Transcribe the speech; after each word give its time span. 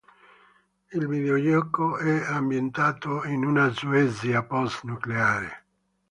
Il 0.93 1.05
videogioco 1.07 1.99
è 1.99 2.23
ambientato 2.25 3.23
in 3.25 3.45
una 3.45 3.71
Svezia 3.71 4.41
post-nucleare. 4.41 5.63